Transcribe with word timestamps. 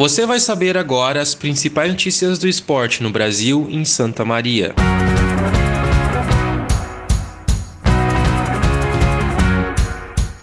Você 0.00 0.24
vai 0.24 0.40
saber 0.40 0.78
agora 0.78 1.20
as 1.20 1.34
principais 1.34 1.90
notícias 1.90 2.38
do 2.38 2.48
esporte 2.48 3.02
no 3.02 3.10
Brasil 3.10 3.68
em 3.70 3.84
Santa 3.84 4.24
Maria. 4.24 4.74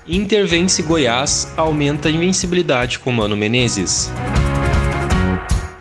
Intervence 0.07 0.83
Goiás 0.83 1.51
aumenta 1.57 2.07
a 2.07 2.11
invencibilidade 2.11 2.99
com 2.99 3.11
Mano 3.11 3.35
Menezes. 3.35 4.11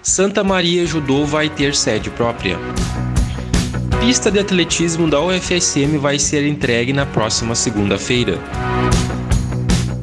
Santa 0.01 0.43
Maria 0.43 0.87
Judô 0.87 1.27
vai 1.27 1.51
ter 1.51 1.75
sede 1.75 2.09
própria. 2.09 2.59
Pista 4.01 4.31
de 4.31 4.39
atletismo 4.39 5.07
da 5.07 5.21
UFSM 5.21 5.99
vai 5.99 6.19
ser 6.19 6.49
entregue 6.49 6.95
na 6.95 7.05
próxima 7.05 7.55
segunda-feira. 7.55 8.41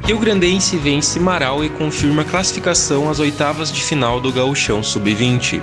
Rio 0.05 0.19
Grandense 0.19 0.75
vence 0.75 1.17
Marau 1.17 1.63
e 1.63 1.69
confirma 1.69 2.25
classificação 2.25 3.09
às 3.09 3.19
oitavas 3.19 3.71
de 3.71 3.81
final 3.81 4.19
do 4.19 4.33
Gauchão 4.33 4.83
Sub-20. 4.83 5.61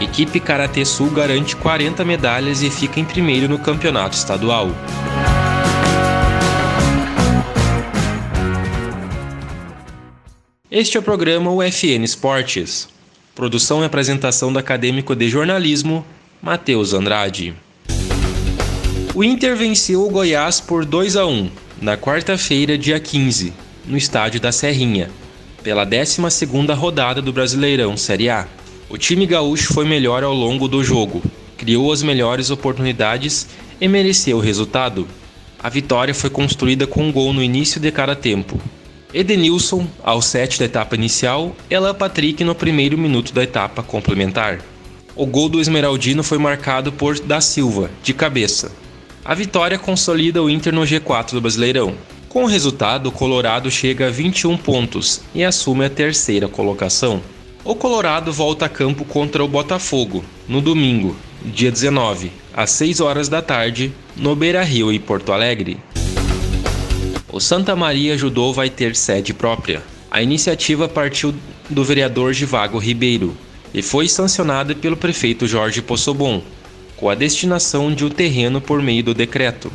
Equipe 0.00 0.38
Karatê 0.38 0.84
Sul 0.84 1.10
garante 1.10 1.56
40 1.56 2.04
medalhas 2.04 2.62
e 2.62 2.70
fica 2.70 3.00
em 3.00 3.04
primeiro 3.04 3.48
no 3.48 3.58
campeonato 3.58 4.16
estadual. 4.16 4.68
Este 10.70 10.96
é 10.96 11.00
o 11.00 11.02
programa 11.02 11.50
UFN 11.50 12.04
Esportes. 12.04 12.88
Produção 13.34 13.82
e 13.82 13.86
apresentação 13.86 14.52
do 14.52 14.58
acadêmico 14.60 15.16
de 15.16 15.28
jornalismo, 15.28 16.06
Matheus 16.40 16.92
Andrade. 16.92 17.56
O 19.16 19.24
Inter 19.24 19.56
venceu 19.56 20.06
o 20.06 20.10
Goiás 20.10 20.60
por 20.60 20.84
2 20.84 21.16
a 21.16 21.26
1 21.26 21.63
na 21.80 21.96
quarta-feira, 21.96 22.78
dia 22.78 22.98
15, 23.00 23.52
no 23.86 23.96
estádio 23.96 24.40
da 24.40 24.52
Serrinha, 24.52 25.10
pela 25.62 25.86
12ª 25.86 26.74
rodada 26.74 27.20
do 27.20 27.32
Brasileirão 27.32 27.96
Série 27.96 28.30
A. 28.30 28.46
O 28.88 28.96
time 28.96 29.26
gaúcho 29.26 29.72
foi 29.72 29.84
melhor 29.84 30.22
ao 30.22 30.34
longo 30.34 30.68
do 30.68 30.84
jogo, 30.84 31.22
criou 31.56 31.92
as 31.92 32.02
melhores 32.02 32.50
oportunidades 32.50 33.46
e 33.80 33.88
mereceu 33.88 34.36
o 34.36 34.40
resultado. 34.40 35.06
A 35.58 35.68
vitória 35.68 36.14
foi 36.14 36.30
construída 36.30 36.86
com 36.86 37.04
um 37.04 37.12
gol 37.12 37.32
no 37.32 37.42
início 37.42 37.80
de 37.80 37.90
cada 37.90 38.14
tempo. 38.14 38.60
Edenilson, 39.12 39.86
ao 40.02 40.20
7 40.20 40.58
da 40.58 40.64
etapa 40.64 40.94
inicial, 40.94 41.54
e 41.70 41.74
Alan 41.74 41.94
Patrick 41.94 42.42
no 42.44 42.54
primeiro 42.54 42.98
minuto 42.98 43.32
da 43.32 43.42
etapa 43.42 43.82
complementar. 43.82 44.60
O 45.16 45.24
gol 45.24 45.48
do 45.48 45.60
Esmeraldino 45.60 46.22
foi 46.22 46.38
marcado 46.38 46.92
por 46.92 47.18
Da 47.20 47.40
Silva, 47.40 47.90
de 48.02 48.12
cabeça, 48.12 48.72
a 49.24 49.34
vitória 49.34 49.78
consolida 49.78 50.42
o 50.42 50.50
Inter 50.50 50.74
no 50.74 50.82
G4 50.82 51.32
do 51.32 51.40
Brasileirão. 51.40 51.94
Com 52.28 52.44
o 52.44 52.46
resultado, 52.46 53.06
o 53.08 53.12
Colorado 53.12 53.70
chega 53.70 54.08
a 54.08 54.10
21 54.10 54.56
pontos 54.58 55.22
e 55.34 55.42
assume 55.42 55.86
a 55.86 55.90
terceira 55.90 56.46
colocação. 56.46 57.22
O 57.64 57.74
Colorado 57.74 58.30
volta 58.30 58.66
a 58.66 58.68
campo 58.68 59.04
contra 59.04 59.42
o 59.42 59.48
Botafogo 59.48 60.22
no 60.46 60.60
domingo, 60.60 61.16
dia 61.42 61.70
19, 61.70 62.30
às 62.52 62.70
6 62.72 63.00
horas 63.00 63.28
da 63.28 63.40
tarde, 63.40 63.92
no 64.14 64.36
Beira-Rio 64.36 64.92
em 64.92 65.00
Porto 65.00 65.32
Alegre. 65.32 65.78
O 67.32 67.40
Santa 67.40 67.74
Maria 67.74 68.18
Judô 68.18 68.52
vai 68.52 68.68
ter 68.68 68.94
sede 68.94 69.32
própria. 69.32 69.82
A 70.10 70.22
iniciativa 70.22 70.86
partiu 70.86 71.34
do 71.70 71.82
vereador 71.82 72.34
Givago 72.34 72.78
Ribeiro 72.78 73.34
e 73.72 73.80
foi 73.80 74.06
sancionada 74.06 74.74
pelo 74.74 74.96
prefeito 74.96 75.46
Jorge 75.46 75.80
Possobon, 75.80 76.42
com 76.96 77.10
a 77.10 77.14
destinação 77.14 77.92
de 77.92 78.04
um 78.04 78.10
terreno 78.10 78.60
por 78.60 78.80
meio 78.82 79.02
do 79.02 79.14
decreto. 79.14 79.72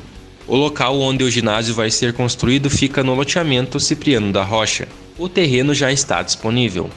O 0.47 0.55
local 0.55 0.99
onde 0.99 1.23
o 1.23 1.29
ginásio 1.29 1.75
vai 1.75 1.91
ser 1.91 2.13
construído 2.13 2.69
fica 2.69 3.03
no 3.03 3.13
loteamento 3.13 3.79
Cipriano 3.79 4.31
da 4.31 4.43
Rocha. 4.43 4.87
O 5.17 5.29
terreno 5.29 5.73
já 5.73 5.91
está 5.91 6.23
disponível. 6.23 6.89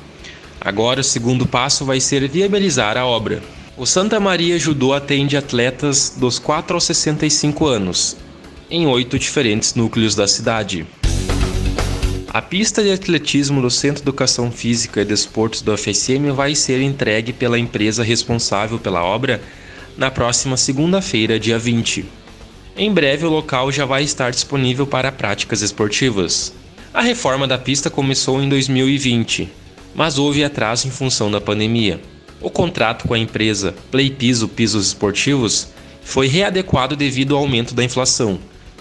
Agora 0.61 1.01
o 1.01 1.05
segundo 1.05 1.45
passo 1.45 1.85
vai 1.85 2.01
ser 2.01 2.27
viabilizar 2.29 2.97
a 2.97 3.05
obra. 3.05 3.43
O 3.77 3.85
Santa 3.85 4.21
Maria 4.21 4.59
Judô 4.59 4.93
atende 4.93 5.37
atletas 5.37 6.15
dos 6.17 6.39
4 6.39 6.75
aos 6.75 6.85
65 6.85 7.67
anos, 7.67 8.17
em 8.71 8.87
oito 8.87 9.19
diferentes 9.19 9.75
núcleos 9.75 10.15
da 10.15 10.29
cidade. 10.29 10.87
A 12.29 12.41
pista 12.41 12.83
de 12.83 12.91
atletismo 12.91 13.61
do 13.61 13.71
Centro 13.71 13.97
de 13.97 14.09
Educação 14.09 14.51
Física 14.51 15.03
e 15.03 15.05
Desportos 15.05 15.61
do 15.61 15.77
FSM 15.77 16.31
vai 16.35 16.55
ser 16.55 16.81
entregue 16.81 17.33
pela 17.33 17.59
empresa 17.59 18.03
responsável 18.03 18.79
pela 18.79 19.05
obra 19.05 19.43
na 19.97 20.11
próxima 20.11 20.57
segunda-feira, 20.57 21.39
dia 21.39 21.59
20. 21.59 22.05
Em 22.77 22.93
breve, 22.93 23.27
o 23.27 23.31
local 23.31 23.71
já 23.71 23.85
vai 23.85 24.03
estar 24.03 24.31
disponível 24.31 24.87
para 24.87 25.13
práticas 25.13 25.61
esportivas. 25.61 26.55
A 26.93 27.03
reforma 27.03 27.47
da 27.47 27.59
pista 27.59 27.91
começou 27.91 28.43
em 28.43 28.49
2020, 28.49 29.51
mas 29.95 30.19
houve 30.19 30.43
atraso 30.43 30.89
em 30.89 30.91
função 30.91 31.31
da 31.31 31.41
pandemia. 31.41 32.01
O 32.41 32.51
contrato 32.51 33.07
com 33.07 33.15
a 33.15 33.19
empresa 33.19 33.75
Play 33.91 34.11
Piso 34.11 34.49
Pisos 34.49 34.89
Esportivos 34.89 35.69
foi 36.03 36.27
readequado 36.27 36.97
devido 36.97 37.35
ao 37.35 37.43
aumento 37.43 37.75
da 37.75 37.85
inflação, 37.85 38.39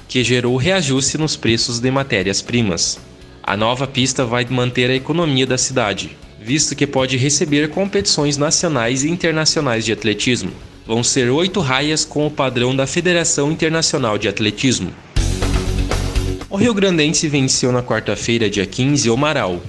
que 0.07 0.23
gerou 0.23 0.55
reajuste 0.55 1.17
nos 1.17 1.35
preços 1.35 1.79
de 1.79 1.91
matérias-primas. 1.91 2.99
A 3.43 3.57
nova 3.57 3.85
pista 3.85 4.25
vai 4.25 4.45
manter 4.49 4.89
a 4.89 4.95
economia 4.95 5.45
da 5.45 5.57
cidade, 5.57 6.17
visto 6.39 6.75
que 6.75 6.87
pode 6.87 7.17
receber 7.17 7.69
competições 7.69 8.37
nacionais 8.37 9.03
e 9.03 9.09
internacionais 9.09 9.85
de 9.85 9.91
atletismo 9.91 10.51
vão 10.85 11.03
ser 11.03 11.29
oito 11.29 11.59
raias 11.59 12.03
com 12.03 12.25
o 12.25 12.31
padrão 12.31 12.75
da 12.75 12.87
Federação 12.87 13.51
Internacional 13.51 14.17
de 14.17 14.27
Atletismo. 14.27 14.93
O 16.49 16.57
Rio 16.57 16.73
Grandense 16.73 17.27
venceu 17.27 17.71
na 17.71 17.81
quarta-feira, 17.81 18.49
dia 18.49 18.65
15, 18.65 19.09
o 19.09 19.15
Marau, 19.15 19.61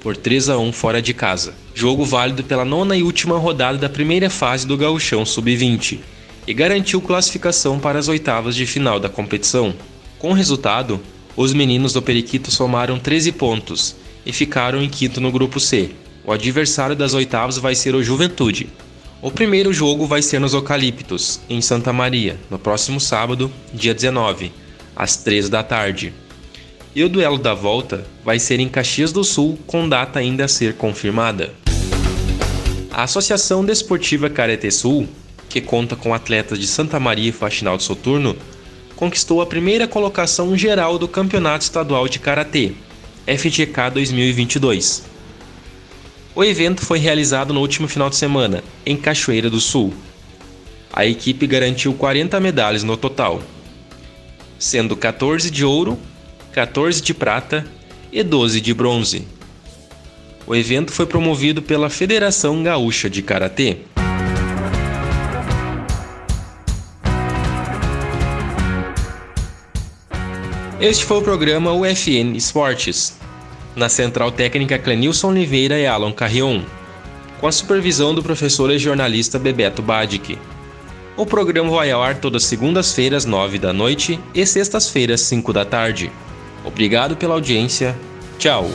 por 0.00 0.16
3 0.16 0.48
a 0.48 0.58
1 0.58 0.72
fora 0.72 1.02
de 1.02 1.12
casa. 1.12 1.54
Jogo 1.74 2.04
válido 2.04 2.42
pela 2.42 2.64
nona 2.64 2.96
e 2.96 3.02
última 3.02 3.36
rodada 3.38 3.78
da 3.78 3.88
primeira 3.88 4.30
fase 4.30 4.66
do 4.66 4.76
Gauchão 4.76 5.26
Sub-20 5.26 5.98
e 6.46 6.54
garantiu 6.54 7.00
classificação 7.00 7.78
para 7.78 7.98
as 7.98 8.08
oitavas 8.08 8.56
de 8.56 8.66
final 8.66 8.98
da 8.98 9.08
competição. 9.08 9.74
Com 10.18 10.30
o 10.30 10.34
resultado, 10.34 11.00
os 11.36 11.52
meninos 11.52 11.92
do 11.92 12.02
Periquito 12.02 12.50
somaram 12.50 12.98
13 12.98 13.32
pontos 13.32 13.96
e 14.24 14.32
ficaram 14.32 14.82
em 14.82 14.88
quinto 14.88 15.20
no 15.20 15.30
grupo 15.30 15.60
C. 15.60 15.90
O 16.24 16.32
adversário 16.32 16.96
das 16.96 17.14
oitavas 17.14 17.58
vai 17.58 17.74
ser 17.74 17.94
o 17.94 18.02
Juventude, 18.02 18.68
o 19.22 19.30
primeiro 19.30 19.70
jogo 19.72 20.06
vai 20.06 20.22
ser 20.22 20.38
nos 20.38 20.54
Eucaliptos, 20.54 21.40
em 21.48 21.60
Santa 21.60 21.92
Maria, 21.92 22.38
no 22.48 22.58
próximo 22.58 22.98
sábado, 22.98 23.52
dia 23.72 23.92
19, 23.92 24.50
às 24.96 25.16
3 25.18 25.50
da 25.50 25.62
tarde. 25.62 26.14
E 26.94 27.04
o 27.04 27.08
duelo 27.08 27.38
da 27.38 27.52
volta 27.52 28.06
vai 28.24 28.38
ser 28.38 28.60
em 28.60 28.68
Caxias 28.68 29.12
do 29.12 29.22
Sul, 29.22 29.58
com 29.66 29.86
data 29.86 30.18
ainda 30.18 30.46
a 30.46 30.48
ser 30.48 30.74
confirmada. 30.74 31.52
A 32.90 33.02
Associação 33.02 33.62
Desportiva 33.62 34.30
Careté 34.30 34.70
Sul, 34.70 35.06
que 35.50 35.60
conta 35.60 35.94
com 35.94 36.14
atletas 36.14 36.58
de 36.58 36.66
Santa 36.66 36.98
Maria 36.98 37.28
e 37.28 37.32
Faxinal 37.32 37.76
de 37.76 37.82
Soturno, 37.82 38.34
conquistou 38.96 39.42
a 39.42 39.46
primeira 39.46 39.86
colocação 39.86 40.56
geral 40.56 40.98
do 40.98 41.06
Campeonato 41.06 41.62
Estadual 41.62 42.08
de 42.08 42.18
Karatê, 42.18 42.72
FGK 43.26 43.90
2022 43.92 45.10
o 46.40 46.44
evento 46.44 46.86
foi 46.86 46.98
realizado 46.98 47.52
no 47.52 47.60
último 47.60 47.86
final 47.86 48.08
de 48.08 48.16
semana, 48.16 48.64
em 48.86 48.96
Cachoeira 48.96 49.50
do 49.50 49.60
Sul. 49.60 49.92
A 50.90 51.04
equipe 51.04 51.46
garantiu 51.46 51.92
40 51.92 52.40
medalhas 52.40 52.82
no 52.82 52.96
total, 52.96 53.42
sendo 54.58 54.96
14 54.96 55.50
de 55.50 55.66
ouro, 55.66 55.98
14 56.50 57.02
de 57.02 57.12
prata 57.12 57.66
e 58.10 58.22
12 58.22 58.58
de 58.58 58.72
bronze. 58.72 59.28
O 60.46 60.56
evento 60.56 60.92
foi 60.92 61.04
promovido 61.04 61.60
pela 61.60 61.90
Federação 61.90 62.62
Gaúcha 62.62 63.10
de 63.10 63.20
Karatê. 63.20 63.76
Este 70.80 71.04
foi 71.04 71.18
o 71.18 71.22
programa 71.22 71.74
UFN 71.74 72.34
Esportes. 72.34 73.20
Na 73.74 73.88
central 73.88 74.32
técnica 74.32 74.78
Clenilson 74.78 75.28
Oliveira 75.28 75.78
e 75.78 75.86
Alan 75.86 76.12
Carrion, 76.12 76.62
com 77.40 77.46
a 77.46 77.52
supervisão 77.52 78.14
do 78.14 78.22
professor 78.22 78.70
e 78.70 78.78
jornalista 78.78 79.38
Bebeto 79.38 79.80
Badic. 79.80 80.38
O 81.16 81.24
programa 81.24 81.70
vai 81.70 81.90
ao 81.90 82.02
ar 82.02 82.16
todas 82.16 82.44
segundas-feiras, 82.44 83.24
9 83.24 83.58
da 83.58 83.72
noite 83.72 84.18
e 84.34 84.44
sextas-feiras, 84.44 85.20
5 85.22 85.52
da 85.52 85.64
tarde. 85.64 86.10
Obrigado 86.64 87.16
pela 87.16 87.34
audiência. 87.34 87.96
Tchau. 88.38 88.70